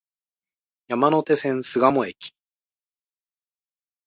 [0.87, 2.33] 山手線、巣鴨駅